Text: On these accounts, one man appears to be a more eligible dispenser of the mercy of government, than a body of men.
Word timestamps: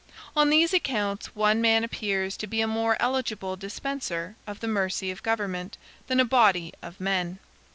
On 0.35 0.49
these 0.49 0.73
accounts, 0.73 1.35
one 1.35 1.61
man 1.61 1.83
appears 1.83 2.35
to 2.37 2.47
be 2.47 2.59
a 2.61 2.65
more 2.67 2.97
eligible 2.99 3.55
dispenser 3.55 4.35
of 4.47 4.59
the 4.59 4.67
mercy 4.67 5.11
of 5.11 5.21
government, 5.21 5.77
than 6.07 6.19
a 6.19 6.25
body 6.25 6.73
of 6.81 6.99
men. 6.99 7.37